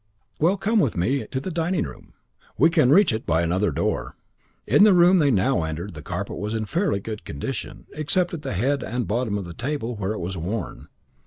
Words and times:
"Well 0.39 0.57
come 0.57 0.79
with 0.79 0.97
me 0.97 1.27
to 1.27 1.39
the 1.39 1.51
dining 1.51 1.83
room. 1.83 2.15
We 2.57 2.71
can 2.71 2.89
reach 2.89 3.13
it 3.13 3.27
by 3.27 3.43
another 3.43 3.71
door." 3.71 4.15
In 4.65 4.81
the 4.81 4.95
room 4.95 5.19
they 5.19 5.29
now 5.29 5.61
entered 5.61 5.93
the 5.93 6.01
carpet 6.01 6.37
was 6.37 6.55
in 6.55 6.65
fairly 6.65 6.99
good 6.99 7.23
condition, 7.23 7.85
except 7.93 8.33
at 8.33 8.41
the 8.41 8.53
head 8.53 8.81
and 8.81 9.07
bottom 9.07 9.37
of 9.37 9.45
the 9.45 9.53
table, 9.53 9.95
where 9.97 10.13
it 10.13 10.19
was 10.19 10.37
worn. 10.37 10.87